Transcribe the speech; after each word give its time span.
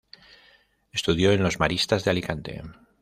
Estudió 0.91 1.31
en 1.31 1.43
los 1.43 1.59
maristas 1.59 2.03
de 2.03 2.09
Alicante. 2.09 2.63